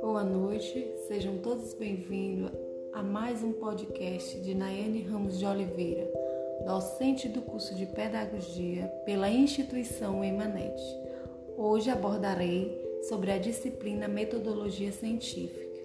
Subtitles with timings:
[0.00, 2.52] Boa noite, sejam todos bem-vindos
[2.92, 6.08] a mais um podcast de Nayane Ramos de Oliveira,
[6.64, 10.80] docente do curso de Pedagogia pela instituição Emanet.
[11.56, 15.80] Hoje abordarei sobre a disciplina Metodologia Científica,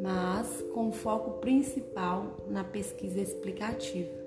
[0.00, 4.18] mas com foco principal na pesquisa explicativa.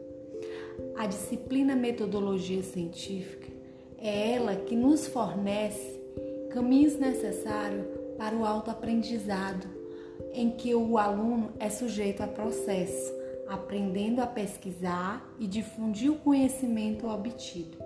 [0.96, 3.53] A disciplina Metodologia Científica
[4.04, 5.98] é ela que nos fornece
[6.52, 7.86] caminhos necessários
[8.18, 9.66] para o autoaprendizado,
[10.34, 13.14] em que o aluno é sujeito a processo,
[13.48, 17.78] aprendendo a pesquisar e difundir o conhecimento obtido.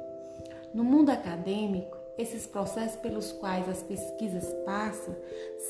[0.73, 5.15] No mundo acadêmico, esses processos pelos quais as pesquisas passam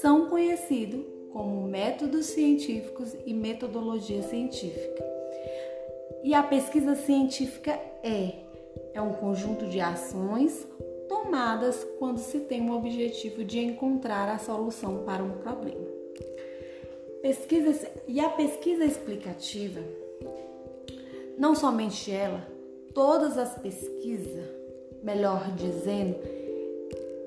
[0.02, 5.06] são conhecidos como métodos científicos e metodologia científica.
[6.24, 8.47] E a pesquisa científica é,
[8.94, 10.68] é um conjunto de ações
[11.08, 15.88] tomadas quando se tem o objetivo de encontrar a solução para um problema.
[17.22, 19.82] Pesquisas, e a pesquisa explicativa,
[21.38, 22.48] não somente ela,
[22.94, 24.46] todas as pesquisas,
[25.04, 26.18] melhor dizendo,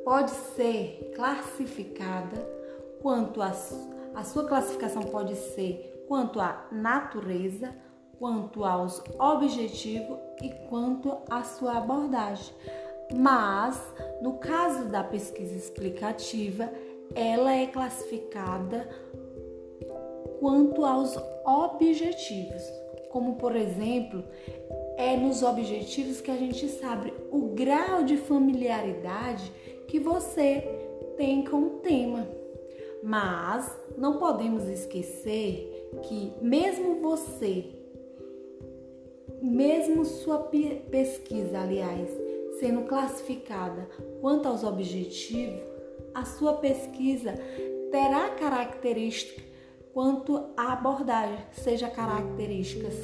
[0.05, 2.37] pode ser classificada
[3.01, 3.53] quanto a,
[4.15, 7.75] a sua classificação pode ser quanto à natureza,
[8.21, 12.55] quanto aos objetivos e quanto à sua abordagem.
[13.17, 13.83] Mas,
[14.21, 16.71] no caso da pesquisa explicativa,
[17.15, 18.87] ela é classificada
[20.39, 22.63] quanto aos objetivos,
[23.11, 24.23] como por exemplo,
[24.99, 29.51] é nos objetivos que a gente sabe o grau de familiaridade
[29.89, 30.63] que você
[31.17, 32.29] tem com o tema.
[33.03, 37.81] Mas não podemos esquecer que mesmo você,
[39.43, 40.39] mesmo sua
[40.91, 42.09] pesquisa, aliás,
[42.59, 43.89] sendo classificada
[44.21, 45.61] quanto aos objetivos,
[46.15, 47.35] a sua pesquisa
[47.91, 49.45] terá características
[49.93, 52.95] quanto à abordagem, seja características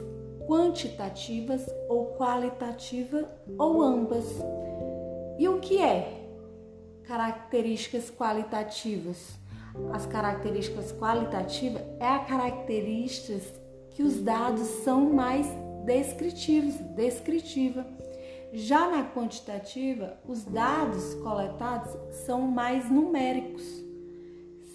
[0.46, 3.26] quantitativas ou qualitativas
[3.58, 4.24] ou ambas.
[5.38, 6.26] E o que é
[7.04, 9.34] características qualitativas.
[9.92, 13.42] As características qualitativas é a características
[13.90, 15.46] que os dados são mais
[15.86, 17.86] descritivos, descritiva.
[18.52, 23.62] Já na quantitativa, os dados coletados são mais numéricos,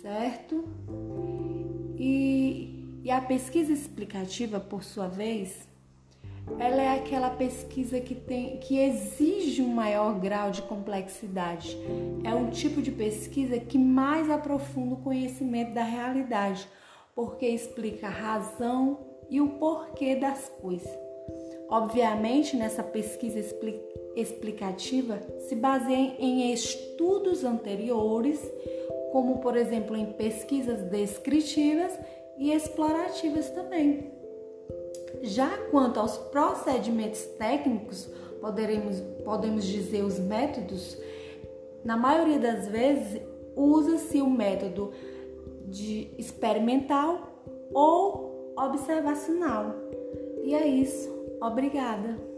[0.01, 0.63] certo?
[1.97, 5.67] E, e a pesquisa explicativa, por sua vez,
[6.59, 11.77] ela é aquela pesquisa que, tem, que exige um maior grau de complexidade.
[12.23, 16.67] É um tipo de pesquisa que mais aprofunda o conhecimento da realidade,
[17.15, 20.91] porque explica razão e o porquê das coisas.
[21.69, 23.39] Obviamente, nessa pesquisa
[24.15, 28.39] explicativa se baseia em estudos anteriores,
[29.11, 31.97] como por exemplo em pesquisas descritivas
[32.37, 34.11] e explorativas também.
[35.21, 38.09] Já quanto aos procedimentos técnicos,
[38.41, 40.97] poderemos, podemos dizer os métodos,
[41.85, 43.21] na maioria das vezes
[43.55, 44.91] usa-se o método
[45.67, 47.29] de experimental
[47.73, 49.75] ou observacional.
[50.43, 51.09] E é isso.
[51.41, 52.30] Obrigada.